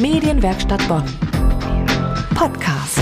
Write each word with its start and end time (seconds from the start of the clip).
Medienwerkstatt 0.00 0.86
Bonn. 0.86 1.04
Podcast. 2.36 3.00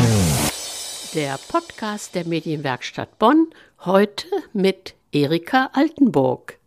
Der 1.14 1.38
Podcast 1.46 2.14
der 2.14 2.26
Medienwerkstatt 2.26 3.18
Bonn 3.18 3.50
heute 3.84 4.26
mit 4.54 4.94
Erika 5.12 5.68
Altenburg. 5.74 6.58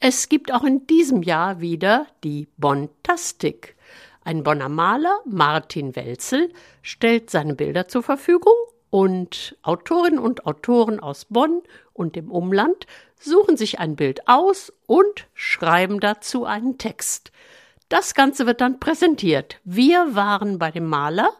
Es 0.00 0.28
gibt 0.28 0.52
auch 0.52 0.64
in 0.64 0.88
diesem 0.88 1.22
Jahr 1.22 1.60
wieder 1.60 2.08
die 2.24 2.48
Bontastik. 2.56 3.76
Ein 4.24 4.42
Bonner 4.42 4.68
Maler, 4.68 5.20
Martin 5.24 5.94
Welzel, 5.94 6.52
stellt 6.82 7.30
seine 7.30 7.54
Bilder 7.54 7.86
zur 7.86 8.02
Verfügung 8.02 8.56
und 8.90 9.56
Autorinnen 9.62 10.18
und 10.18 10.46
Autoren 10.46 10.98
aus 10.98 11.26
Bonn 11.26 11.62
und 11.92 12.16
dem 12.16 12.32
Umland 12.32 12.88
suchen 13.20 13.56
sich 13.56 13.78
ein 13.78 13.94
Bild 13.94 14.26
aus 14.26 14.72
und 14.86 15.28
schreiben 15.32 16.00
dazu 16.00 16.44
einen 16.44 16.76
Text. 16.76 17.30
Das 17.88 18.14
Ganze 18.14 18.46
wird 18.46 18.60
dann 18.60 18.80
präsentiert. 18.80 19.60
Wir 19.62 20.16
waren 20.16 20.58
bei 20.58 20.72
dem 20.72 20.86
Maler 20.86 21.30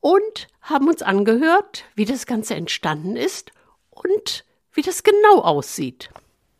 und 0.00 0.46
haben 0.60 0.86
uns 0.86 1.02
angehört, 1.02 1.84
wie 1.96 2.04
das 2.04 2.26
Ganze 2.26 2.54
entstanden 2.54 3.16
ist 3.16 3.50
und 3.90 4.44
wie 4.72 4.82
das 4.82 5.02
genau 5.02 5.40
aussieht. 5.40 6.10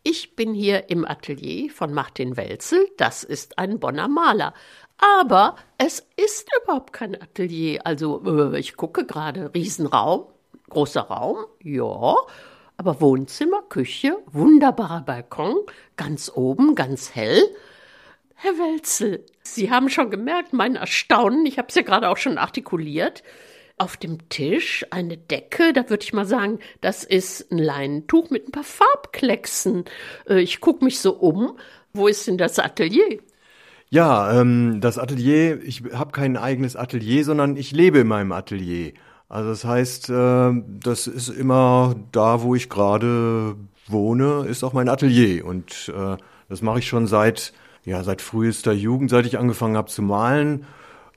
Ich 0.03 0.35
bin 0.35 0.53
hier 0.53 0.89
im 0.89 1.05
Atelier 1.05 1.71
von 1.71 1.93
Martin 1.93 2.35
Welzel, 2.35 2.85
das 2.97 3.23
ist 3.23 3.57
ein 3.57 3.79
Bonner 3.79 4.09
Maler. 4.09 4.53
Aber 4.97 5.55
es 5.77 6.05
ist 6.17 6.49
überhaupt 6.61 6.91
kein 6.91 7.19
Atelier. 7.19 7.79
Also, 7.85 8.21
äh, 8.25 8.59
ich 8.59 8.75
gucke 8.75 9.05
gerade, 9.05 9.53
Riesenraum, 9.55 10.25
großer 10.69 11.01
Raum, 11.01 11.45
ja. 11.61 12.15
Aber 12.75 12.99
Wohnzimmer, 12.99 13.61
Küche, 13.69 14.17
wunderbarer 14.25 15.01
Balkon, 15.01 15.55
ganz 15.95 16.29
oben, 16.35 16.75
ganz 16.75 17.15
hell. 17.15 17.41
Herr 18.35 18.51
Welzel, 18.53 19.25
Sie 19.43 19.69
haben 19.69 19.89
schon 19.89 20.09
gemerkt, 20.09 20.53
mein 20.53 20.75
Erstaunen, 20.75 21.45
ich 21.45 21.57
habe 21.57 21.67
es 21.69 21.75
ja 21.75 21.81
gerade 21.81 22.09
auch 22.09 22.17
schon 22.17 22.37
artikuliert. 22.37 23.23
Auf 23.77 23.97
dem 23.97 24.29
Tisch 24.29 24.85
eine 24.91 25.17
Decke, 25.17 25.73
da 25.73 25.89
würde 25.89 26.03
ich 26.03 26.13
mal 26.13 26.25
sagen, 26.25 26.59
das 26.81 27.03
ist 27.03 27.51
ein 27.51 27.57
Leinentuch 27.57 28.29
mit 28.29 28.47
ein 28.47 28.51
paar 28.51 28.63
Farbklecksen. 28.63 29.85
Äh, 30.29 30.41
ich 30.41 30.61
gucke 30.61 30.85
mich 30.85 30.99
so 30.99 31.13
um. 31.13 31.57
Wo 31.91 32.07
ist 32.07 32.27
denn 32.27 32.37
das 32.37 32.59
Atelier? 32.59 33.19
Ja, 33.89 34.39
ähm, 34.39 34.79
das 34.79 34.97
Atelier, 34.97 35.61
ich 35.63 35.83
habe 35.93 36.11
kein 36.11 36.37
eigenes 36.37 36.75
Atelier, 36.75 37.25
sondern 37.25 37.57
ich 37.57 37.71
lebe 37.71 37.99
in 37.99 38.07
meinem 38.07 38.31
Atelier. 38.31 38.93
Also 39.27 39.49
das 39.49 39.65
heißt, 39.65 40.09
äh, 40.09 40.51
das 40.79 41.07
ist 41.07 41.29
immer 41.29 41.95
da, 42.11 42.43
wo 42.43 42.55
ich 42.55 42.69
gerade 42.69 43.55
wohne, 43.87 44.45
ist 44.47 44.63
auch 44.63 44.73
mein 44.73 44.89
Atelier. 44.89 45.45
Und 45.45 45.91
äh, 45.95 46.17
das 46.47 46.61
mache 46.61 46.79
ich 46.79 46.87
schon 46.87 47.07
seit 47.07 47.53
ja, 47.85 48.03
seit 48.03 48.21
frühester 48.21 48.71
Jugend, 48.73 49.09
seit 49.09 49.25
ich 49.25 49.37
angefangen 49.37 49.77
habe 49.77 49.89
zu 49.89 50.01
malen. 50.01 50.65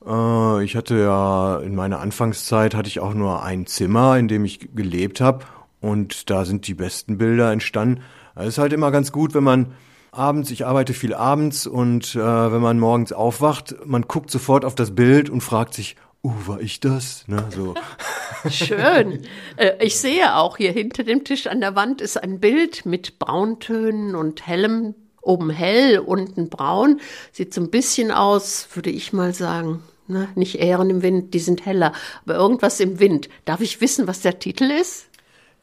Äh, 0.06 0.64
ich 0.64 0.76
hatte 0.76 0.98
ja 0.98 1.58
in 1.58 1.74
meiner 1.74 2.00
Anfangszeit 2.00 2.74
hatte 2.74 2.88
ich 2.88 3.00
auch 3.00 3.14
nur 3.14 3.42
ein 3.42 3.66
Zimmer, 3.66 4.18
in 4.18 4.28
dem 4.28 4.44
ich 4.44 4.74
gelebt 4.74 5.20
habe 5.20 5.44
und 5.80 6.30
da 6.30 6.44
sind 6.44 6.66
die 6.66 6.74
besten 6.74 7.18
Bilder 7.18 7.52
entstanden. 7.52 8.02
Es 8.34 8.48
ist 8.48 8.58
halt 8.58 8.72
immer 8.72 8.90
ganz 8.90 9.12
gut, 9.12 9.34
wenn 9.34 9.44
man 9.44 9.72
abends, 10.12 10.50
ich 10.50 10.66
arbeite 10.66 10.94
viel 10.94 11.14
abends 11.14 11.66
und 11.66 12.14
äh, 12.14 12.18
wenn 12.18 12.60
man 12.60 12.78
morgens 12.78 13.12
aufwacht, 13.12 13.76
man 13.84 14.02
guckt 14.02 14.30
sofort 14.30 14.64
auf 14.64 14.74
das 14.74 14.94
Bild 14.94 15.30
und 15.30 15.42
fragt 15.42 15.74
sich, 15.74 15.96
uh, 16.22 16.32
war 16.46 16.60
ich 16.60 16.80
das? 16.80 17.24
Ne, 17.28 17.44
so. 17.50 17.74
Schön. 18.50 19.22
Äh, 19.56 19.72
ich 19.84 19.98
sehe 19.98 20.34
auch 20.36 20.56
hier 20.56 20.72
hinter 20.72 21.04
dem 21.04 21.24
Tisch 21.24 21.46
an 21.46 21.60
der 21.60 21.74
Wand 21.76 22.00
ist 22.00 22.22
ein 22.22 22.40
Bild 22.40 22.86
mit 22.86 23.18
Brauntönen 23.18 24.14
und 24.14 24.46
hellem 24.46 24.94
oben 25.26 25.50
hell, 25.50 25.98
unten 25.98 26.48
braun. 26.48 27.00
Sieht 27.32 27.52
so 27.52 27.60
ein 27.60 27.70
bisschen 27.70 28.10
aus, 28.10 28.68
würde 28.74 28.90
ich 28.90 29.12
mal 29.12 29.34
sagen. 29.34 29.82
Ne? 30.08 30.28
Nicht 30.36 30.60
Ähren 30.60 30.90
im 30.90 31.02
Wind, 31.02 31.34
die 31.34 31.40
sind 31.40 31.66
heller, 31.66 31.92
aber 32.24 32.36
irgendwas 32.36 32.78
im 32.80 33.00
Wind. 33.00 33.28
Darf 33.44 33.60
ich 33.60 33.80
wissen, 33.80 34.06
was 34.06 34.20
der 34.20 34.38
Titel 34.38 34.64
ist? 34.64 35.06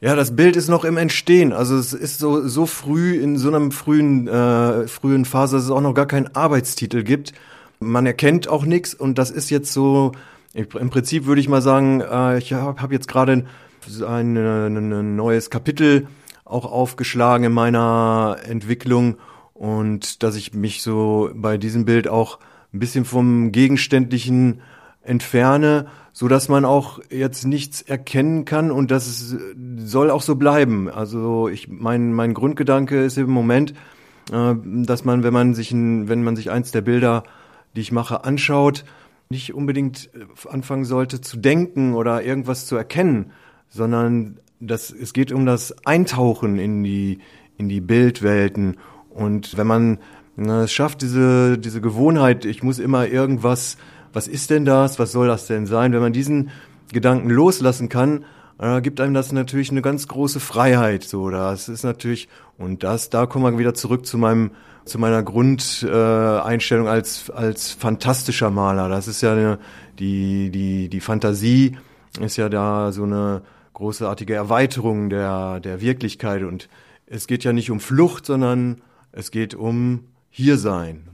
Ja, 0.00 0.14
das 0.14 0.36
Bild 0.36 0.56
ist 0.56 0.68
noch 0.68 0.84
im 0.84 0.98
Entstehen. 0.98 1.52
Also 1.54 1.76
es 1.78 1.94
ist 1.94 2.18
so, 2.18 2.46
so 2.46 2.66
früh, 2.66 3.14
in 3.14 3.38
so 3.38 3.48
einem 3.48 3.72
frühen, 3.72 4.28
äh, 4.28 4.86
frühen 4.86 5.24
Phase, 5.24 5.56
dass 5.56 5.64
es 5.64 5.70
auch 5.70 5.80
noch 5.80 5.94
gar 5.94 6.06
keinen 6.06 6.34
Arbeitstitel 6.36 7.04
gibt. 7.04 7.32
Man 7.80 8.04
erkennt 8.04 8.48
auch 8.48 8.66
nichts 8.66 8.92
und 8.92 9.16
das 9.16 9.30
ist 9.30 9.48
jetzt 9.48 9.72
so, 9.72 10.12
im 10.52 10.90
Prinzip 10.90 11.24
würde 11.24 11.40
ich 11.40 11.48
mal 11.48 11.62
sagen, 11.62 12.02
äh, 12.02 12.36
ich 12.36 12.52
habe 12.52 12.82
hab 12.82 12.92
jetzt 12.92 13.08
gerade 13.08 13.32
ein, 13.32 13.48
ein, 14.06 14.36
ein 14.36 15.16
neues 15.16 15.48
Kapitel 15.48 16.06
auch 16.44 16.70
aufgeschlagen 16.70 17.46
in 17.46 17.52
meiner 17.52 18.36
Entwicklung 18.46 19.16
und 19.54 20.22
dass 20.22 20.36
ich 20.36 20.52
mich 20.52 20.82
so 20.82 21.30
bei 21.34 21.56
diesem 21.56 21.84
Bild 21.84 22.08
auch 22.08 22.38
ein 22.72 22.80
bisschen 22.80 23.04
vom 23.04 23.52
Gegenständlichen 23.52 24.60
entferne, 25.02 25.86
so 26.12 26.28
dass 26.28 26.48
man 26.48 26.64
auch 26.64 27.00
jetzt 27.10 27.44
nichts 27.46 27.82
erkennen 27.82 28.44
kann 28.44 28.70
und 28.70 28.90
das 28.90 29.36
soll 29.78 30.10
auch 30.10 30.22
so 30.22 30.34
bleiben. 30.34 30.88
Also 30.88 31.48
ich 31.48 31.68
mein 31.68 32.12
mein 32.12 32.34
Grundgedanke 32.34 33.04
ist 33.04 33.16
im 33.16 33.30
Moment, 33.30 33.74
äh, 34.32 34.54
dass 34.64 35.04
man, 35.04 35.22
wenn 35.22 35.32
man 35.32 35.54
sich 35.54 35.72
ein, 35.72 36.08
wenn 36.08 36.22
man 36.22 36.36
sich 36.36 36.50
eins 36.50 36.72
der 36.72 36.80
Bilder, 36.80 37.24
die 37.76 37.80
ich 37.80 37.92
mache, 37.92 38.24
anschaut, 38.24 38.84
nicht 39.28 39.54
unbedingt 39.54 40.10
äh, 40.14 40.48
anfangen 40.48 40.84
sollte 40.84 41.20
zu 41.20 41.36
denken 41.36 41.94
oder 41.94 42.22
irgendwas 42.22 42.66
zu 42.66 42.76
erkennen, 42.76 43.32
sondern 43.68 44.38
dass 44.60 44.90
es 44.90 45.12
geht 45.12 45.32
um 45.32 45.46
das 45.46 45.86
Eintauchen 45.86 46.58
in 46.58 46.82
die 46.82 47.18
in 47.56 47.68
die 47.68 47.80
Bildwelten 47.80 48.78
und 49.14 49.56
wenn 49.56 49.66
man 49.66 49.98
na, 50.36 50.64
es 50.64 50.72
schafft, 50.72 51.02
diese, 51.02 51.58
diese 51.58 51.80
Gewohnheit, 51.80 52.44
ich 52.44 52.62
muss 52.62 52.78
immer 52.78 53.06
irgendwas, 53.06 53.76
was 54.12 54.26
ist 54.26 54.50
denn 54.50 54.64
das, 54.64 54.98
was 54.98 55.12
soll 55.12 55.28
das 55.28 55.46
denn 55.46 55.66
sein, 55.66 55.92
wenn 55.92 56.00
man 56.00 56.12
diesen 56.12 56.50
Gedanken 56.92 57.30
loslassen 57.30 57.88
kann, 57.88 58.24
äh, 58.58 58.80
gibt 58.80 59.00
einem 59.00 59.14
das 59.14 59.32
natürlich 59.32 59.70
eine 59.70 59.82
ganz 59.82 60.08
große 60.08 60.40
Freiheit. 60.40 61.04
So, 61.04 61.30
das 61.30 61.68
ist 61.68 61.84
natürlich, 61.84 62.28
und 62.58 62.82
das, 62.82 63.10
da 63.10 63.26
kommen 63.26 63.44
wir 63.44 63.58
wieder 63.58 63.74
zurück 63.74 64.06
zu 64.06 64.18
meinem, 64.18 64.50
zu 64.84 64.98
meiner 64.98 65.22
Grundeinstellung 65.22 66.86
äh, 66.86 66.90
als, 66.90 67.30
als 67.30 67.70
fantastischer 67.70 68.50
Maler. 68.50 68.88
Das 68.88 69.08
ist 69.08 69.22
ja 69.22 69.32
eine, 69.32 69.58
die, 69.98 70.50
die, 70.50 70.88
die 70.88 71.00
Fantasie 71.00 71.76
ist 72.20 72.36
ja 72.36 72.48
da 72.48 72.92
so 72.92 73.04
eine 73.04 73.42
großartige 73.72 74.34
Erweiterung 74.34 75.10
der, 75.10 75.60
der 75.60 75.80
Wirklichkeit 75.80 76.42
und 76.42 76.68
es 77.06 77.26
geht 77.26 77.44
ja 77.44 77.52
nicht 77.52 77.70
um 77.70 77.80
Flucht, 77.80 78.26
sondern 78.26 78.80
es 79.16 79.30
geht 79.30 79.54
um 79.54 80.08
hier 80.28 80.58
sein. 80.58 81.08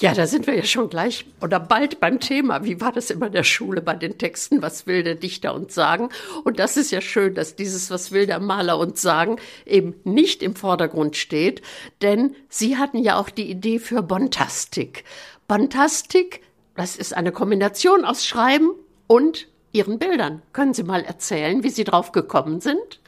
Ja, 0.00 0.14
da 0.14 0.28
sind 0.28 0.46
wir 0.46 0.54
ja 0.54 0.62
schon 0.62 0.88
gleich 0.88 1.26
oder 1.40 1.58
bald 1.58 1.98
beim 1.98 2.20
Thema. 2.20 2.62
Wie 2.62 2.80
war 2.80 2.92
das 2.92 3.10
immer 3.10 3.26
in 3.26 3.32
der 3.32 3.42
Schule 3.42 3.82
bei 3.82 3.94
den 3.94 4.16
Texten? 4.16 4.62
Was 4.62 4.86
will 4.86 5.02
der 5.02 5.16
Dichter 5.16 5.52
uns 5.54 5.74
sagen? 5.74 6.10
Und 6.44 6.60
das 6.60 6.76
ist 6.76 6.92
ja 6.92 7.00
schön, 7.00 7.34
dass 7.34 7.56
dieses 7.56 7.90
Was 7.90 8.12
will 8.12 8.26
der 8.26 8.38
Maler 8.38 8.78
uns 8.78 9.02
sagen 9.02 9.38
eben 9.66 9.96
nicht 10.04 10.44
im 10.44 10.54
Vordergrund 10.54 11.16
steht, 11.16 11.62
denn 12.00 12.36
Sie 12.48 12.76
hatten 12.76 12.98
ja 12.98 13.18
auch 13.18 13.28
die 13.28 13.50
Idee 13.50 13.80
für 13.80 14.02
Bontastik. 14.02 15.02
Bontastik, 15.48 16.42
das 16.76 16.94
ist 16.94 17.16
eine 17.16 17.32
Kombination 17.32 18.04
aus 18.04 18.24
Schreiben 18.24 18.70
und 19.08 19.48
Ihren 19.72 19.98
Bildern. 19.98 20.42
Können 20.52 20.74
Sie 20.74 20.84
mal 20.84 21.02
erzählen, 21.02 21.64
wie 21.64 21.70
Sie 21.70 21.82
drauf 21.82 22.12
gekommen 22.12 22.60
sind? 22.60 23.00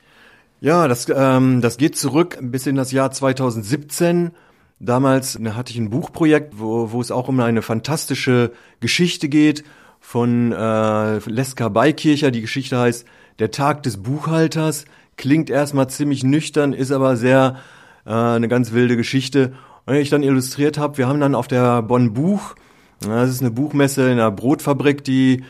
Ja, 0.62 0.88
das, 0.88 1.06
ähm, 1.15 1.62
das 1.62 1.78
geht 1.78 1.97
zurück 1.97 2.38
bis 2.43 2.66
in 2.66 2.76
das 2.76 2.93
Jahr 2.93 3.10
2017. 3.10 4.31
Damals 4.78 5.38
hatte 5.54 5.72
ich 5.72 5.78
ein 5.78 5.88
Buchprojekt, 5.88 6.59
wo, 6.59 6.93
wo 6.93 7.00
es 7.00 7.10
auch 7.10 7.28
um 7.28 7.41
eine 7.41 7.62
fantastische 7.62 8.53
Geschichte 8.81 9.31
geht 9.31 9.65
von 10.00 10.53
äh, 10.53 11.19
Leska 11.19 11.70
Beikircher. 11.70 12.31
Die 12.31 12.43
Geschichte 12.43 12.78
heißt 12.78 13.06
Der 13.38 13.50
Tag 13.50 13.82
des 13.84 14.03
Buchhalters. 14.03 14.84
Klingt 15.16 15.49
erstmal 15.49 15.88
ziemlich 15.88 16.25
nüchtern, 16.25 16.75
ist 16.75 16.93
aber 16.93 17.16
sehr 17.16 17.56
äh, 18.04 18.12
eine 18.12 18.49
ganz 18.49 18.72
wilde 18.72 18.99
Geschichte. 18.99 19.54
Und 19.87 19.94
ich 19.94 20.10
dann 20.10 20.22
illustriert 20.22 20.76
habe, 20.76 20.99
wir 20.99 21.09
haben 21.09 21.20
dann 21.20 21.34
auf 21.34 21.49
der 21.49 21.81
Bonn 21.81 22.12
Buch, 22.12 22.54
das 23.00 23.31
ist 23.31 23.41
eine 23.41 23.50
Buchmesse 23.50 24.05
in 24.05 24.12
einer 24.12 24.31
Brotfabrik, 24.31 25.05
die 25.05 25.43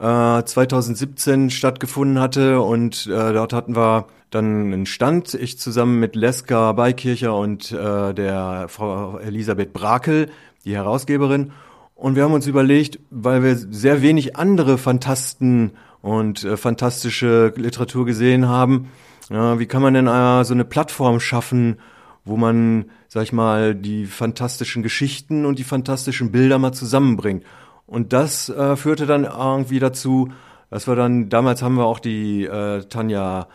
äh, 0.00 0.44
2017 0.44 1.50
stattgefunden 1.50 2.20
hatte 2.20 2.60
und 2.60 3.06
äh, 3.06 3.32
dort 3.32 3.52
hatten 3.52 3.76
wir 3.76 4.06
dann 4.30 4.72
einen 4.72 4.86
Stand, 4.86 5.34
ich 5.34 5.58
zusammen 5.58 6.00
mit 6.00 6.16
Leska 6.16 6.72
Beikircher 6.72 7.34
und 7.34 7.72
äh, 7.72 8.12
der 8.12 8.66
Frau 8.68 9.18
Elisabeth 9.18 9.72
Brakel, 9.72 10.30
die 10.64 10.74
Herausgeberin. 10.74 11.52
Und 11.94 12.14
wir 12.14 12.24
haben 12.24 12.34
uns 12.34 12.46
überlegt, 12.46 12.98
weil 13.10 13.42
wir 13.42 13.56
sehr 13.56 14.02
wenig 14.02 14.36
andere 14.36 14.76
Fantasten 14.76 15.72
und 16.02 16.44
äh, 16.44 16.56
fantastische 16.56 17.54
Literatur 17.56 18.04
gesehen 18.04 18.48
haben, 18.48 18.90
ja, 19.30 19.58
wie 19.58 19.66
kann 19.66 19.82
man 19.82 19.94
denn 19.94 20.06
äh, 20.06 20.44
so 20.44 20.54
eine 20.54 20.64
Plattform 20.64 21.18
schaffen, 21.18 21.78
wo 22.24 22.36
man, 22.36 22.86
sag 23.08 23.22
ich 23.24 23.32
mal, 23.32 23.74
die 23.74 24.06
fantastischen 24.06 24.82
Geschichten 24.82 25.46
und 25.46 25.58
die 25.58 25.64
fantastischen 25.64 26.30
Bilder 26.30 26.58
mal 26.58 26.72
zusammenbringt. 26.72 27.44
Und 27.86 28.12
das 28.12 28.48
äh, 28.48 28.76
führte 28.76 29.06
dann 29.06 29.24
irgendwie 29.24 29.78
dazu, 29.78 30.30
dass 30.70 30.86
wir 30.88 30.96
dann, 30.96 31.28
damals 31.28 31.62
haben 31.62 31.76
wir 31.76 31.86
auch 31.86 32.00
die 32.00 32.44
äh, 32.44 32.82
Tanja 32.84 33.46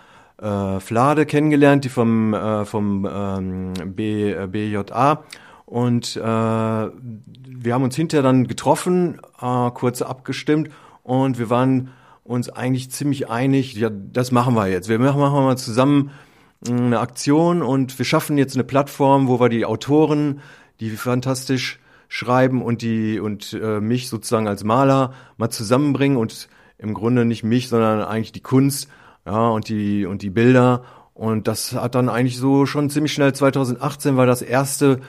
äh, 0.41 0.79
Flade 0.79 1.25
kennengelernt, 1.25 1.85
die 1.85 1.89
vom, 1.89 2.33
äh, 2.33 2.65
vom 2.65 3.07
ähm, 3.11 3.73
B, 3.85 4.31
äh, 4.31 4.47
BJA. 4.47 5.23
Und 5.65 6.15
äh, 6.17 6.19
wir 6.19 7.73
haben 7.73 7.83
uns 7.83 7.95
hinterher 7.95 8.23
dann 8.23 8.47
getroffen, 8.47 9.21
äh, 9.41 9.71
kurz 9.71 10.01
abgestimmt 10.01 10.69
und 11.03 11.39
wir 11.39 11.49
waren 11.49 11.89
uns 12.23 12.49
eigentlich 12.49 12.91
ziemlich 12.91 13.29
einig, 13.29 13.73
ja, 13.75 13.89
das 13.89 14.31
machen 14.31 14.53
wir 14.55 14.67
jetzt. 14.67 14.89
Wir 14.89 14.99
machen, 14.99 15.19
machen 15.19 15.35
wir 15.35 15.41
mal 15.41 15.57
zusammen 15.57 16.11
eine 16.67 16.99
Aktion 16.99 17.61
und 17.61 17.97
wir 17.97 18.05
schaffen 18.05 18.37
jetzt 18.37 18.55
eine 18.55 18.63
Plattform, 18.63 19.27
wo 19.27 19.39
wir 19.39 19.49
die 19.49 19.65
Autoren, 19.65 20.41
die 20.79 20.91
fantastisch 20.91 21.79
schreiben 22.13 22.61
und 22.61 22.81
die 22.81 23.21
und 23.21 23.53
äh, 23.53 23.79
mich 23.79 24.09
sozusagen 24.09 24.49
als 24.49 24.65
Maler 24.65 25.13
mal 25.37 25.49
zusammenbringen 25.49 26.17
und 26.17 26.49
im 26.77 26.93
Grunde 26.93 27.23
nicht 27.23 27.45
mich, 27.45 27.69
sondern 27.69 28.01
eigentlich 28.01 28.33
die 28.33 28.41
Kunst, 28.41 28.89
ja, 29.25 29.47
und 29.47 29.69
die 29.69 30.05
und 30.05 30.21
die 30.21 30.29
Bilder 30.29 30.83
und 31.13 31.47
das 31.47 31.71
hat 31.71 31.95
dann 31.95 32.09
eigentlich 32.09 32.37
so 32.37 32.65
schon 32.65 32.89
ziemlich 32.89 33.13
schnell 33.13 33.31
2018 33.31 34.17
war 34.17 34.25
das 34.25 34.41
erste 34.41 34.99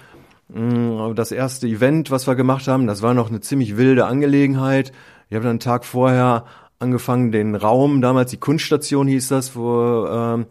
mh, 0.49 1.09
mm, 1.09 1.15
das 1.17 1.33
erste 1.33 1.67
Event, 1.67 2.13
was 2.13 2.29
wir 2.29 2.37
gemacht 2.37 2.69
haben. 2.69 2.87
Das 2.87 3.03
war 3.03 3.15
noch 3.15 3.31
eine 3.31 3.41
ziemlich 3.41 3.77
wilde 3.77 4.07
Angelegenheit. 4.07 4.93
Ich 5.29 5.35
habe 5.35 5.43
dann 5.43 5.51
einen 5.51 5.61
Tag 5.61 5.85
vorher 5.85 6.45
angefangen, 6.79 7.33
den 7.33 7.57
Raum, 7.57 8.01
damals 8.01 8.31
die 8.31 8.37
Kunststation 8.37 9.09
hieß 9.09 9.27
das, 9.27 9.57
wo 9.57 10.07
ähm, 10.07 10.47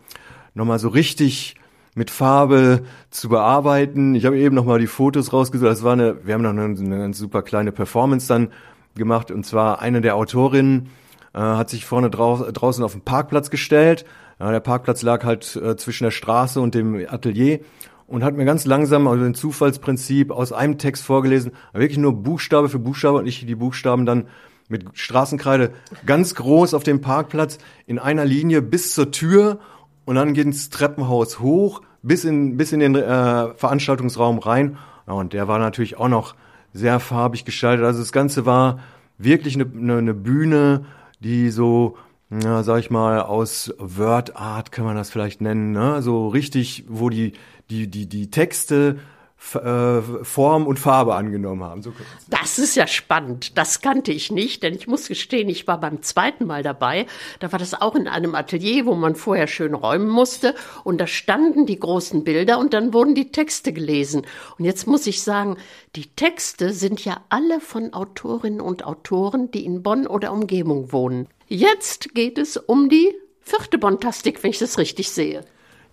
nochmal 0.53 0.79
so 0.79 0.89
richtig 0.89 1.55
mit 1.95 2.09
Farbe 2.09 2.83
zu 3.09 3.29
bearbeiten. 3.29 4.15
Ich 4.15 4.25
habe 4.25 4.37
eben 4.37 4.55
nochmal 4.55 4.79
die 4.79 4.87
Fotos 4.87 5.33
rausgesucht. 5.33 5.69
Das 5.69 5.83
war 5.83 5.93
eine, 5.93 6.25
wir 6.25 6.33
haben 6.33 6.41
noch 6.41 6.51
eine, 6.51 6.63
eine 6.63 6.97
ganz 6.97 7.17
super 7.17 7.41
kleine 7.41 7.71
Performance 7.71 8.27
dann 8.27 8.49
gemacht. 8.95 9.31
Und 9.31 9.45
zwar 9.45 9.81
eine 9.81 10.01
der 10.01 10.15
Autorinnen 10.15 10.89
äh, 11.33 11.39
hat 11.39 11.69
sich 11.69 11.85
vorne 11.85 12.09
drau 12.09 12.37
draußen 12.51 12.83
auf 12.83 12.93
den 12.93 13.01
Parkplatz 13.01 13.49
gestellt. 13.49 14.05
Ja, 14.39 14.51
der 14.51 14.59
Parkplatz 14.59 15.01
lag 15.01 15.23
halt 15.23 15.55
äh, 15.55 15.75
zwischen 15.75 16.05
der 16.05 16.11
Straße 16.11 16.59
und 16.61 16.75
dem 16.75 16.95
Atelier 17.07 17.59
und 18.07 18.23
hat 18.23 18.35
mir 18.35 18.45
ganz 18.45 18.65
langsam, 18.65 19.07
also 19.07 19.23
ein 19.23 19.35
Zufallsprinzip, 19.35 20.31
aus 20.31 20.51
einem 20.51 20.77
Text 20.77 21.03
vorgelesen, 21.03 21.51
wirklich 21.73 21.97
nur 21.97 22.13
Buchstabe 22.13 22.67
für 22.67 22.79
Buchstabe 22.79 23.19
und 23.19 23.27
ich 23.27 23.45
die 23.45 23.55
Buchstaben 23.55 24.05
dann 24.05 24.27
mit 24.67 24.85
Straßenkreide 24.93 25.71
ganz 26.05 26.35
groß 26.35 26.73
auf 26.73 26.83
dem 26.83 27.01
Parkplatz 27.01 27.57
in 27.85 27.99
einer 27.99 28.25
Linie 28.25 28.61
bis 28.61 28.93
zur 28.93 29.11
Tür 29.11 29.59
und 30.05 30.15
dann 30.15 30.33
geht 30.33 30.45
ins 30.45 30.69
Treppenhaus 30.69 31.39
hoch 31.39 31.81
bis 32.03 32.23
in, 32.25 32.57
bis 32.57 32.71
in 32.71 32.79
den 32.79 32.95
äh, 32.95 33.53
Veranstaltungsraum 33.53 34.39
rein. 34.39 34.77
Ja, 35.07 35.13
und 35.13 35.33
der 35.33 35.47
war 35.47 35.59
natürlich 35.59 35.97
auch 35.97 36.07
noch 36.07 36.35
sehr 36.73 36.99
farbig 36.99 37.45
gestaltet. 37.45 37.85
Also 37.85 37.99
das 37.99 38.11
Ganze 38.11 38.45
war 38.45 38.79
wirklich 39.17 39.55
eine, 39.55 39.65
eine, 39.65 39.97
eine 39.97 40.13
Bühne, 40.13 40.85
die 41.19 41.49
so, 41.49 41.97
ja, 42.29 42.63
sag 42.63 42.79
ich 42.79 42.89
mal, 42.89 43.21
aus 43.21 43.73
Word 43.77 44.35
Art 44.35 44.71
kann 44.71 44.85
man 44.85 44.95
das 44.95 45.09
vielleicht 45.09 45.41
nennen, 45.41 45.71
ne? 45.71 46.01
so 46.01 46.27
richtig, 46.27 46.85
wo 46.87 47.09
die, 47.09 47.33
die, 47.69 47.87
die, 47.87 48.07
die 48.07 48.31
Texte 48.31 48.99
Form 49.43 50.67
und 50.67 50.77
Farbe 50.77 51.15
angenommen 51.15 51.63
haben. 51.63 51.81
So 51.81 51.91
das 52.29 52.59
ist 52.59 52.75
ja 52.75 52.85
spannend. 52.85 53.57
Das 53.57 53.81
kannte 53.81 54.11
ich 54.11 54.31
nicht, 54.31 54.61
denn 54.61 54.75
ich 54.75 54.85
muss 54.85 55.07
gestehen, 55.07 55.49
ich 55.49 55.67
war 55.67 55.79
beim 55.79 56.03
zweiten 56.03 56.45
Mal 56.45 56.61
dabei. 56.61 57.07
Da 57.39 57.51
war 57.51 57.57
das 57.57 57.73
auch 57.73 57.95
in 57.95 58.07
einem 58.07 58.35
Atelier, 58.35 58.85
wo 58.85 58.93
man 58.93 59.15
vorher 59.15 59.47
schön 59.47 59.73
räumen 59.73 60.07
musste. 60.07 60.53
Und 60.83 61.01
da 61.01 61.07
standen 61.07 61.65
die 61.65 61.79
großen 61.79 62.23
Bilder 62.23 62.59
und 62.59 62.73
dann 62.73 62.93
wurden 62.93 63.15
die 63.15 63.31
Texte 63.31 63.73
gelesen. 63.73 64.27
Und 64.59 64.65
jetzt 64.65 64.85
muss 64.85 65.07
ich 65.07 65.23
sagen, 65.23 65.57
die 65.95 66.07
Texte 66.15 66.71
sind 66.71 67.03
ja 67.03 67.21
alle 67.29 67.59
von 67.59 67.93
Autorinnen 67.93 68.61
und 68.61 68.85
Autoren, 68.85 69.49
die 69.49 69.65
in 69.65 69.81
Bonn 69.81 70.05
oder 70.05 70.31
Umgebung 70.33 70.93
wohnen. 70.93 71.27
Jetzt 71.47 72.13
geht 72.13 72.37
es 72.37 72.57
um 72.57 72.89
die 72.89 73.11
vierte 73.41 73.79
Bontastik, 73.79 74.43
wenn 74.43 74.51
ich 74.51 74.59
das 74.59 74.77
richtig 74.77 75.09
sehe. 75.09 75.43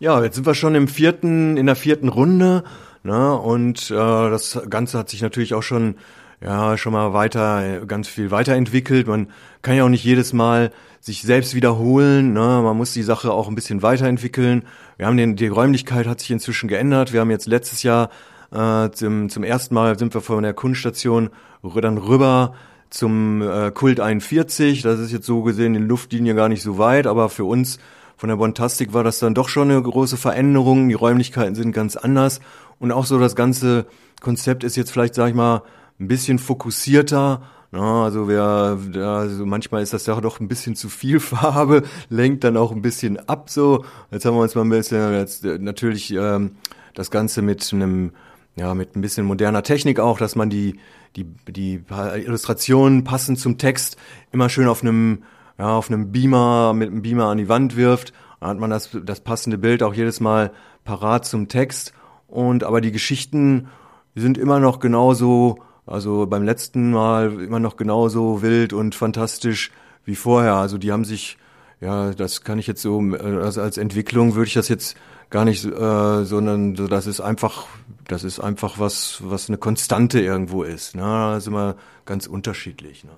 Ja, 0.01 0.23
jetzt 0.23 0.37
sind 0.37 0.47
wir 0.47 0.55
schon 0.55 0.75
im 0.75 0.87
vierten, 0.87 1.57
in 1.57 1.67
der 1.67 1.77
vierten 1.77 2.09
Runde. 2.09 2.63
Ne? 3.03 3.35
Und 3.37 3.91
äh, 3.91 3.95
das 3.95 4.61
Ganze 4.69 4.99
hat 4.99 5.09
sich 5.09 5.23
natürlich 5.23 5.55
auch 5.55 5.63
schon 5.63 5.97
ja 6.41 6.77
schon 6.77 6.93
mal 6.93 7.13
weiter 7.13 7.85
ganz 7.87 8.09
viel 8.09 8.31
weiterentwickelt. 8.31 9.07
Man 9.07 9.29
kann 9.63 9.77
ja 9.77 9.85
auch 9.85 9.89
nicht 9.89 10.05
jedes 10.05 10.33
Mal 10.33 10.71
sich 11.01 11.23
selbst 11.23 11.55
wiederholen. 11.55 12.33
Ne? 12.33 12.61
Man 12.63 12.77
muss 12.77 12.93
die 12.93 13.03
Sache 13.03 13.33
auch 13.33 13.49
ein 13.49 13.55
bisschen 13.55 13.83
weiterentwickeln. 13.83 14.65
Wir 14.97 15.07
haben 15.07 15.17
den, 15.17 15.37
die 15.37 15.49
Räumlichkeit 15.49 16.07
hat 16.07 16.21
sich 16.21 16.31
inzwischen 16.31 16.69
geändert. 16.69 17.13
Wir 17.13 17.21
haben 17.21 17.31
jetzt 17.31 17.47
letztes 17.47 17.83
Jahr 17.83 18.11
äh, 18.53 18.91
zum, 18.91 19.29
zum 19.29 19.45
ersten 19.45 19.75
Mal 19.75 19.99
sind 19.99 20.15
wir 20.15 20.21
von 20.21 20.43
der 20.43 20.55
Kunststation 20.55 21.31
dann 21.63 21.99
rüber 21.99 22.55
zum 22.91 23.43
äh, 23.43 23.71
Kult 23.73 24.01
41. 24.01 24.83
Das 24.83 25.01
ist 25.01 25.13
jetzt 25.13 25.27
so 25.27 25.43
gesehen 25.43 25.75
in 25.75 25.87
Luftlinie 25.87 26.35
gar 26.35 26.49
nicht 26.49 26.63
so 26.63 26.79
weit, 26.79 27.07
aber 27.07 27.29
für 27.29 27.45
uns 27.45 27.79
von 28.17 28.29
der 28.29 28.37
Bontastik 28.37 28.93
war 28.93 29.05
das 29.05 29.19
dann 29.19 29.35
doch 29.35 29.49
schon 29.49 29.71
eine 29.71 29.83
große 29.83 30.17
Veränderung. 30.17 30.89
Die 30.89 30.95
Räumlichkeiten 30.95 31.55
sind 31.55 31.73
ganz 31.73 31.97
anders 31.97 32.41
und 32.79 32.93
auch 32.93 33.07
so 33.07 33.19
das 33.19 33.37
ganze 33.37 33.87
Konzept 34.21 34.65
ist 34.65 34.77
jetzt 34.77 34.91
vielleicht, 34.91 35.15
sag 35.15 35.29
ich 35.29 35.35
mal, 35.35 35.63
ein 36.01 36.09
bisschen 36.09 36.39
fokussierter. 36.39 37.43
Na, 37.71 38.05
also 38.05 38.29
wer, 38.29 38.79
also 39.05 39.45
manchmal 39.45 39.83
ist 39.83 39.93
das 39.93 40.07
ja 40.07 40.19
doch 40.21 40.41
ein 40.41 40.49
bisschen 40.49 40.75
zu 40.75 40.89
viel 40.89 41.21
Farbe, 41.21 41.83
lenkt 42.09 42.45
dann 42.45 42.57
auch 42.57 42.73
ein 42.73 42.81
bisschen 42.81 43.19
ab 43.29 43.51
so. 43.51 43.85
Jetzt 44.11 44.25
haben 44.25 44.37
wir 44.37 44.43
uns 44.43 44.55
mal 44.55 44.63
ein 44.63 44.71
bisschen 44.71 45.13
jetzt 45.13 45.45
äh, 45.45 45.59
natürlich 45.59 46.11
ähm, 46.13 46.53
das 46.95 47.11
Ganze 47.11 47.43
mit 47.43 47.71
einem 47.73 48.13
ja 48.57 48.75
mit 48.75 48.97
ein 48.97 49.03
bisschen 49.03 49.27
moderner 49.27 49.63
Technik 49.63 50.01
auch, 50.01 50.19
dass 50.19 50.35
man 50.35 50.49
die 50.49 50.79
die 51.17 51.27
die 51.47 51.85
Illustrationen 52.25 53.05
passend 53.05 53.39
zum 53.39 53.59
Text 53.59 53.99
immer 54.33 54.49
schön 54.49 54.67
auf 54.67 54.83
einem 54.83 55.25
ja 55.59 55.77
auf 55.77 55.91
einem 55.91 56.11
Beamer 56.11 56.73
mit 56.73 56.91
einem 56.91 57.03
Beamer 57.03 57.27
an 57.27 57.37
die 57.37 57.51
Wand 57.51 57.77
wirft. 57.77 58.15
Dann 58.41 58.49
hat 58.49 58.59
man 58.59 58.71
das 58.71 58.91
das 59.05 59.21
passende 59.21 59.59
Bild 59.59 59.83
auch 59.83 59.93
jedes 59.93 60.21
Mal 60.21 60.53
parat 60.85 61.27
zum 61.27 61.49
Text 61.49 61.93
und 62.29 62.63
aber 62.63 62.81
die 62.81 62.93
Geschichten 62.93 63.69
sind 64.15 64.39
immer 64.39 64.61
noch 64.61 64.79
genauso, 64.79 65.59
also 65.87 66.27
beim 66.27 66.45
letzten 66.45 66.93
Mal 66.93 67.41
immer 67.41 67.59
noch 67.59 67.77
genauso 67.77 68.43
wild 68.43 68.73
und 68.73 68.95
fantastisch 68.95 69.73
wie 70.05 70.15
vorher. 70.15 70.55
Also 70.55 70.79
die 70.79 70.93
haben 70.93 71.05
sich, 71.05 71.39
ja, 71.81 72.13
das 72.13 72.43
kann 72.43 72.59
ich 72.59 72.67
jetzt 72.67 72.83
so, 72.83 73.01
also 73.01 73.61
als 73.61 73.79
Entwicklung 73.79 74.35
würde 74.35 74.49
ich 74.49 74.55
das 74.55 74.69
jetzt 74.69 74.97
gar 75.31 75.45
nicht, 75.45 75.65
äh, 75.65 76.25
sondern 76.25 76.77
so, 76.77 76.87
das 76.87 77.07
ist 77.07 77.21
einfach, 77.21 77.67
das 78.07 78.25
ist 78.25 78.41
einfach 78.41 78.79
was, 78.79 79.23
was 79.25 79.49
eine 79.49 79.59
Konstante 79.59 80.21
irgendwo 80.21 80.63
ist. 80.63 80.95
Ne? 80.97 81.35
Ist 81.37 81.47
immer 81.47 81.77
ganz 82.09 82.27
unterschiedlich. 82.27 83.05
Ne? 83.05 83.11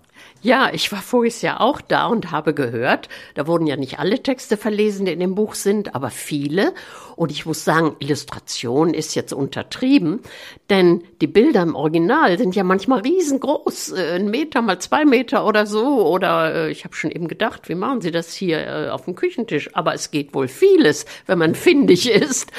Ja, 0.43 0.71
ich 0.73 0.91
war 0.91 1.01
voriges 1.01 1.43
Jahr 1.43 1.61
auch 1.61 1.81
da 1.81 2.07
und 2.07 2.33
habe 2.33 2.55
gehört, 2.55 3.09
da 3.35 3.47
wurden 3.47 3.69
ja 3.69 3.77
nicht 3.77 4.01
alle 4.01 4.21
Texte 4.21 4.57
verlesen, 4.57 5.07
die 5.07 5.13
in 5.13 5.21
dem 5.21 5.37
Buch 5.37 5.55
sind, 5.55 5.95
aber 5.95 6.11
viele. 6.11 6.75
Und 7.15 7.31
ich 7.31 7.47
muss 7.47 7.65
sagen, 7.65 7.95
Illustration 8.01 8.93
ist 8.93 9.15
jetzt 9.15 9.33
untertrieben, 9.33 10.21
denn 10.71 11.05
die 11.21 11.29
Bilder 11.29 11.63
im 11.63 11.77
Original 11.77 12.37
sind 12.37 12.57
ja 12.57 12.65
manchmal 12.65 13.01
riesengroß, 13.01 13.93
äh, 13.93 14.17
ein 14.17 14.29
Meter 14.29 14.61
mal 14.61 14.81
zwei 14.81 15.05
Meter 15.05 15.47
oder 15.47 15.67
so. 15.67 16.07
Oder 16.09 16.55
äh, 16.55 16.71
ich 16.73 16.85
habe 16.85 16.97
schon 16.97 17.13
eben 17.13 17.29
gedacht, 17.29 17.69
wie 17.69 17.77
machen 17.77 18.01
Sie 18.01 18.11
das 18.11 18.33
hier 18.33 18.67
äh, 18.67 18.89
auf 18.89 19.05
dem 19.05 19.15
Küchentisch? 19.15 19.71
Aber 19.75 19.95
es 19.95 20.11
geht 20.11 20.35
wohl 20.35 20.49
vieles, 20.49 21.07
wenn 21.27 21.39
man 21.39 21.55
findig 21.55 22.11
ist. 22.11 22.51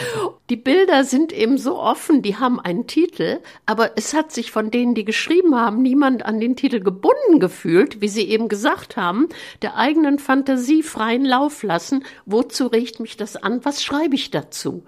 Die 0.51 0.57
Bilder 0.57 1.05
sind 1.05 1.31
eben 1.31 1.57
so 1.57 1.79
offen, 1.79 2.21
die 2.21 2.35
haben 2.35 2.59
einen 2.59 2.85
Titel, 2.85 3.39
aber 3.65 3.91
es 3.95 4.13
hat 4.13 4.33
sich 4.33 4.51
von 4.51 4.69
denen, 4.69 4.95
die 4.95 5.05
geschrieben 5.05 5.55
haben, 5.55 5.81
niemand 5.81 6.25
an 6.25 6.41
den 6.41 6.57
Titel 6.57 6.81
gebunden 6.81 7.39
gefühlt, 7.39 8.01
wie 8.01 8.09
Sie 8.09 8.27
eben 8.27 8.49
gesagt 8.49 8.97
haben, 8.97 9.29
der 9.61 9.77
eigenen 9.77 10.19
Fantasie 10.19 10.83
freien 10.83 11.23
Lauf 11.23 11.63
lassen. 11.63 12.03
Wozu 12.25 12.67
regt 12.67 12.99
mich 12.99 13.15
das 13.15 13.37
an? 13.37 13.63
Was 13.63 13.81
schreibe 13.81 14.15
ich 14.15 14.29
dazu? 14.29 14.83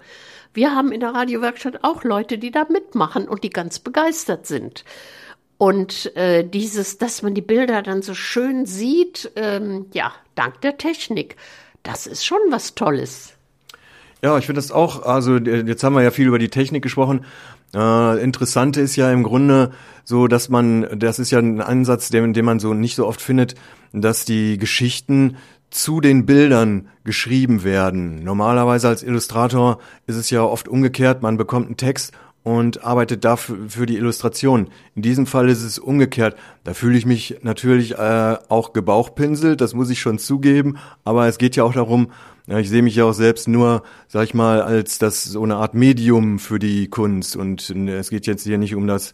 Wir 0.52 0.74
haben 0.74 0.92
in 0.92 1.00
der 1.00 1.14
Radiowerkstatt 1.14 1.82
auch 1.82 2.04
Leute, 2.04 2.36
die 2.36 2.50
da 2.50 2.66
mitmachen 2.68 3.26
und 3.26 3.42
die 3.42 3.48
ganz 3.48 3.78
begeistert 3.78 4.46
sind. 4.46 4.84
Und 5.56 6.14
äh, 6.14 6.46
dieses, 6.46 6.98
dass 6.98 7.22
man 7.22 7.32
die 7.32 7.40
Bilder 7.40 7.80
dann 7.80 8.02
so 8.02 8.12
schön 8.12 8.66
sieht, 8.66 9.32
ähm, 9.34 9.86
ja, 9.94 10.12
dank 10.34 10.60
der 10.60 10.76
Technik, 10.76 11.36
das 11.82 12.06
ist 12.06 12.22
schon 12.22 12.40
was 12.50 12.74
Tolles. 12.74 13.33
Ja, 14.24 14.38
ich 14.38 14.46
finde 14.46 14.58
das 14.58 14.72
auch, 14.72 15.02
also 15.02 15.36
jetzt 15.36 15.84
haben 15.84 15.94
wir 15.94 16.02
ja 16.02 16.10
viel 16.10 16.26
über 16.26 16.38
die 16.38 16.48
Technik 16.48 16.82
gesprochen. 16.82 17.26
Äh, 17.74 18.22
Interessante 18.24 18.80
ist 18.80 18.96
ja 18.96 19.12
im 19.12 19.22
Grunde 19.22 19.72
so, 20.02 20.28
dass 20.28 20.48
man, 20.48 20.86
das 20.98 21.18
ist 21.18 21.30
ja 21.30 21.40
ein 21.40 21.60
Ansatz, 21.60 22.08
den, 22.08 22.32
den 22.32 22.46
man 22.46 22.58
so 22.58 22.72
nicht 22.72 22.96
so 22.96 23.06
oft 23.06 23.20
findet, 23.20 23.54
dass 23.92 24.24
die 24.24 24.56
Geschichten 24.56 25.36
zu 25.68 26.00
den 26.00 26.24
Bildern 26.24 26.88
geschrieben 27.04 27.64
werden. 27.64 28.24
Normalerweise 28.24 28.88
als 28.88 29.02
Illustrator 29.02 29.78
ist 30.06 30.16
es 30.16 30.30
ja 30.30 30.42
oft 30.42 30.68
umgekehrt, 30.68 31.20
man 31.20 31.36
bekommt 31.36 31.66
einen 31.66 31.76
Text 31.76 32.12
und 32.44 32.82
arbeitet 32.82 33.26
dafür 33.26 33.58
für 33.68 33.84
die 33.84 33.96
Illustration. 33.96 34.68
In 34.94 35.02
diesem 35.02 35.26
Fall 35.26 35.50
ist 35.50 35.62
es 35.62 35.78
umgekehrt. 35.78 36.34
Da 36.62 36.72
fühle 36.72 36.96
ich 36.96 37.04
mich 37.04 37.40
natürlich 37.42 37.98
äh, 37.98 38.36
auch 38.48 38.72
gebauchpinselt, 38.72 39.60
das 39.60 39.74
muss 39.74 39.90
ich 39.90 40.00
schon 40.00 40.18
zugeben, 40.18 40.78
aber 41.04 41.26
es 41.26 41.36
geht 41.36 41.56
ja 41.56 41.64
auch 41.64 41.74
darum, 41.74 42.08
ja, 42.46 42.58
ich 42.58 42.68
sehe 42.68 42.82
mich 42.82 42.96
ja 42.96 43.04
auch 43.04 43.12
selbst 43.12 43.48
nur, 43.48 43.82
sag 44.06 44.24
ich 44.24 44.34
mal, 44.34 44.60
als 44.60 44.98
das 44.98 45.24
so 45.24 45.42
eine 45.42 45.56
Art 45.56 45.74
Medium 45.74 46.38
für 46.38 46.58
die 46.58 46.88
Kunst. 46.88 47.36
Und 47.36 47.70
es 47.70 48.10
geht 48.10 48.26
jetzt 48.26 48.44
hier 48.44 48.58
nicht 48.58 48.74
um 48.74 48.86
das, 48.86 49.12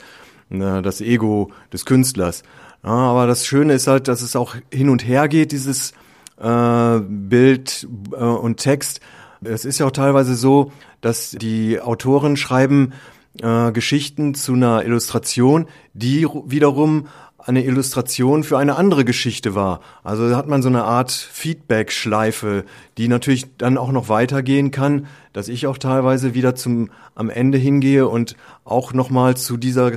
das 0.48 1.00
Ego 1.00 1.52
des 1.72 1.84
Künstlers. 1.84 2.42
Ja, 2.82 2.90
aber 2.90 3.26
das 3.26 3.46
Schöne 3.46 3.74
ist 3.74 3.86
halt, 3.86 4.08
dass 4.08 4.22
es 4.22 4.34
auch 4.34 4.56
hin 4.72 4.88
und 4.88 5.06
her 5.06 5.28
geht, 5.28 5.52
dieses 5.52 5.92
äh, 6.40 7.00
Bild 7.00 7.86
äh, 8.12 8.16
und 8.16 8.56
Text. 8.56 9.00
Es 9.42 9.64
ist 9.64 9.78
ja 9.78 9.86
auch 9.86 9.92
teilweise 9.92 10.34
so, 10.34 10.72
dass 11.00 11.30
die 11.30 11.80
Autoren 11.80 12.36
schreiben 12.36 12.92
äh, 13.40 13.70
Geschichten 13.72 14.34
zu 14.34 14.54
einer 14.54 14.84
Illustration, 14.84 15.66
die 15.94 16.26
wiederum 16.46 17.06
eine 17.46 17.64
Illustration 17.64 18.44
für 18.44 18.58
eine 18.58 18.76
andere 18.76 19.04
Geschichte 19.04 19.54
war. 19.54 19.80
Also 20.02 20.36
hat 20.36 20.46
man 20.46 20.62
so 20.62 20.68
eine 20.68 20.84
Art 20.84 21.10
Feedback-Schleife, 21.10 22.64
die 22.98 23.08
natürlich 23.08 23.46
dann 23.56 23.78
auch 23.78 23.92
noch 23.92 24.08
weitergehen 24.08 24.70
kann, 24.70 25.06
dass 25.32 25.48
ich 25.48 25.66
auch 25.66 25.78
teilweise 25.78 26.34
wieder 26.34 26.54
zum 26.54 26.90
am 27.14 27.30
Ende 27.30 27.58
hingehe 27.58 28.08
und 28.08 28.36
auch 28.64 28.92
nochmal 28.92 29.36
zu 29.36 29.56
dieser 29.56 29.92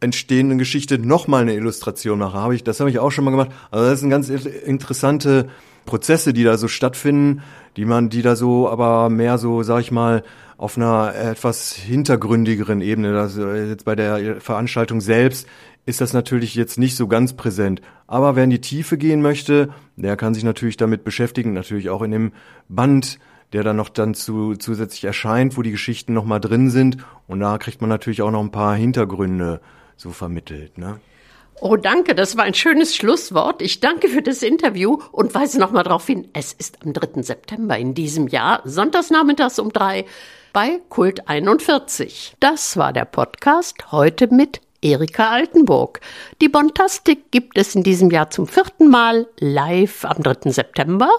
entstehenden 0.00 0.58
Geschichte 0.58 0.98
nochmal 0.98 1.42
eine 1.42 1.54
Illustration 1.54 2.18
mache. 2.18 2.38
Habe 2.38 2.54
ich, 2.54 2.64
das 2.64 2.80
habe 2.80 2.90
ich 2.90 2.98
auch 2.98 3.10
schon 3.10 3.24
mal 3.24 3.30
gemacht. 3.30 3.50
Also 3.70 3.86
das 3.86 4.00
sind 4.00 4.10
ganz 4.10 4.28
interessante 4.28 5.48
Prozesse, 5.86 6.32
die 6.32 6.44
da 6.44 6.58
so 6.58 6.68
stattfinden, 6.68 7.42
die 7.76 7.84
man, 7.84 8.10
die 8.10 8.22
da 8.22 8.36
so, 8.36 8.68
aber 8.68 9.08
mehr 9.08 9.38
so, 9.38 9.62
sag 9.62 9.80
ich 9.80 9.90
mal, 9.90 10.22
auf 10.56 10.76
einer 10.76 11.14
etwas 11.14 11.72
hintergründigeren 11.72 12.80
Ebene. 12.80 13.18
Also 13.18 13.50
jetzt 13.50 13.84
bei 13.84 13.96
der 13.96 14.40
Veranstaltung 14.40 15.00
selbst 15.00 15.48
ist 15.86 16.00
das 16.00 16.12
natürlich 16.12 16.54
jetzt 16.54 16.78
nicht 16.78 16.96
so 16.96 17.08
ganz 17.08 17.34
präsent. 17.34 17.82
Aber 18.06 18.36
wer 18.36 18.44
in 18.44 18.50
die 18.50 18.60
Tiefe 18.60 18.96
gehen 18.96 19.22
möchte, 19.22 19.70
der 19.96 20.16
kann 20.16 20.34
sich 20.34 20.44
natürlich 20.44 20.76
damit 20.76 21.04
beschäftigen, 21.04 21.52
natürlich 21.52 21.90
auch 21.90 22.02
in 22.02 22.10
dem 22.10 22.32
Band, 22.68 23.18
der 23.52 23.62
dann 23.62 23.76
noch 23.76 23.88
dann 23.88 24.14
zu, 24.14 24.56
zusätzlich 24.56 25.04
erscheint, 25.04 25.56
wo 25.56 25.62
die 25.62 25.70
Geschichten 25.70 26.12
nochmal 26.12 26.40
drin 26.40 26.70
sind. 26.70 26.98
Und 27.28 27.40
da 27.40 27.58
kriegt 27.58 27.80
man 27.80 27.90
natürlich 27.90 28.22
auch 28.22 28.30
noch 28.30 28.40
ein 28.40 28.50
paar 28.50 28.74
Hintergründe 28.74 29.60
so 29.96 30.10
vermittelt. 30.10 30.78
Ne? 30.78 31.00
Oh, 31.60 31.76
danke, 31.76 32.14
das 32.14 32.36
war 32.36 32.44
ein 32.44 32.54
schönes 32.54 32.96
Schlusswort. 32.96 33.62
Ich 33.62 33.80
danke 33.80 34.08
für 34.08 34.22
das 34.22 34.42
Interview 34.42 34.98
und 35.12 35.34
weise 35.34 35.60
nochmal 35.60 35.84
darauf 35.84 36.06
hin, 36.06 36.28
es 36.32 36.52
ist 36.52 36.78
am 36.84 36.92
3. 36.92 37.22
September 37.22 37.78
in 37.78 37.94
diesem 37.94 38.26
Jahr, 38.26 38.60
sonntagsnachmittags 38.64 39.58
um 39.58 39.72
drei 39.72 40.04
bei 40.52 40.80
Kult 40.88 41.28
41. 41.28 42.36
Das 42.40 42.76
war 42.76 42.92
der 42.92 43.04
Podcast 43.04 43.92
heute 43.92 44.32
mit 44.34 44.60
Erika 44.84 45.30
Altenburg. 45.30 46.00
Die 46.40 46.48
Bontastik 46.48 47.30
gibt 47.30 47.58
es 47.58 47.74
in 47.74 47.82
diesem 47.82 48.10
Jahr 48.10 48.30
zum 48.30 48.46
vierten 48.46 48.88
Mal 48.88 49.26
live 49.38 50.04
am 50.04 50.22
3. 50.22 50.50
September. 50.50 51.10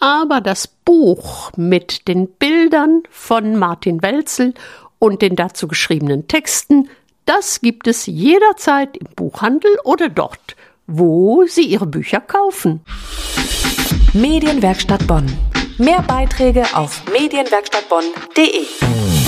Aber 0.00 0.40
das 0.40 0.66
Buch 0.66 1.50
mit 1.56 2.08
den 2.08 2.28
Bildern 2.28 3.02
von 3.10 3.56
Martin 3.56 4.02
Welzel 4.02 4.54
und 4.98 5.22
den 5.22 5.36
dazu 5.36 5.68
geschriebenen 5.68 6.28
Texten, 6.28 6.88
das 7.24 7.60
gibt 7.60 7.86
es 7.86 8.06
jederzeit 8.06 8.96
im 8.96 9.06
Buchhandel 9.14 9.70
oder 9.84 10.08
dort, 10.08 10.56
wo 10.86 11.44
Sie 11.46 11.62
Ihre 11.62 11.86
Bücher 11.86 12.20
kaufen. 12.20 12.80
Medienwerkstatt 14.12 15.06
Bonn. 15.06 15.26
Mehr 15.76 16.02
Beiträge 16.02 16.64
auf 16.74 17.02
medienwerkstattbonn.de. 17.12 19.27